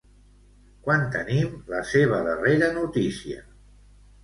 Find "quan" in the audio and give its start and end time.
0.87-1.05